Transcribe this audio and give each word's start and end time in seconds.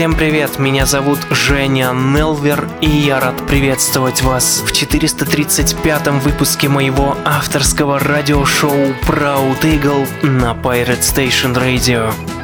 Всем 0.00 0.14
привет, 0.14 0.58
меня 0.58 0.86
зовут 0.86 1.18
Женя 1.30 1.92
Нелвер, 1.92 2.66
и 2.80 2.88
я 2.88 3.20
рад 3.20 3.46
приветствовать 3.46 4.22
вас 4.22 4.64
в 4.66 4.72
435-м 4.72 6.20
выпуске 6.20 6.70
моего 6.70 7.18
авторского 7.26 7.98
радиошоу 7.98 8.94
Proud 9.06 9.60
Eagle 9.60 10.08
на 10.22 10.54
Pirate 10.54 11.02
Station 11.02 11.54
Radio. 11.54 12.39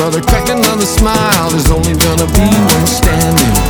brother, 0.00 0.22
crack 0.22 0.48
another 0.48 0.86
smile. 0.86 1.50
There's 1.50 1.70
only 1.70 1.92
gonna 1.92 2.24
be 2.32 2.40
one 2.40 2.86
standing. 2.86 3.69